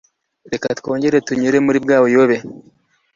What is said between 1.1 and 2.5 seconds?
tunyure muri bwabuyobe.